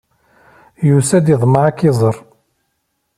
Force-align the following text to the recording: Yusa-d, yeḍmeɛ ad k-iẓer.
Yusa-d, 0.87 1.27
yeḍmeɛ 1.29 1.63
ad 1.69 1.75
k-iẓer. 1.77 2.15